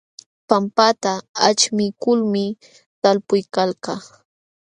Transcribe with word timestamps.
Pampata 0.49 1.11
aćhmiykulmi 1.47 2.43
talpuykalkaa. 3.01 3.99